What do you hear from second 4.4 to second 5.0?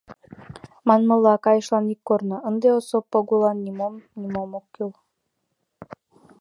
ок кӱл.